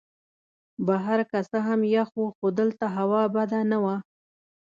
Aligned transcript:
بهر 0.87 1.19
که 1.29 1.39
څه 1.49 1.57
هم 1.67 1.79
یخ 1.95 2.09
وو 2.17 2.27
خو 2.37 2.45
دلته 2.59 2.85
هوا 2.97 3.23
بده 3.35 3.59
نه 3.71 3.77
وه. 3.83 3.95